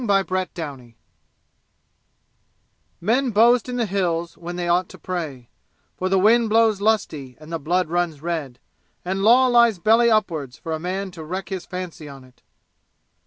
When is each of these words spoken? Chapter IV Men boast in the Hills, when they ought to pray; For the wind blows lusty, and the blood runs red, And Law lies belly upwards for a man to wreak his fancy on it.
Chapter 0.03 0.35
IV 0.57 0.93
Men 2.99 3.29
boast 3.29 3.69
in 3.69 3.75
the 3.75 3.85
Hills, 3.85 4.35
when 4.35 4.55
they 4.55 4.67
ought 4.67 4.89
to 4.89 4.97
pray; 4.97 5.47
For 5.95 6.09
the 6.09 6.17
wind 6.17 6.49
blows 6.49 6.81
lusty, 6.81 7.37
and 7.39 7.51
the 7.53 7.59
blood 7.59 7.87
runs 7.87 8.19
red, 8.19 8.57
And 9.05 9.21
Law 9.21 9.45
lies 9.45 9.77
belly 9.77 10.09
upwards 10.09 10.57
for 10.57 10.71
a 10.71 10.79
man 10.79 11.11
to 11.11 11.23
wreak 11.23 11.49
his 11.49 11.67
fancy 11.67 12.09
on 12.09 12.23
it. 12.23 12.41